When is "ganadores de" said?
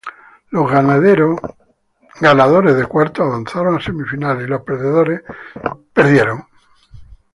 2.19-2.87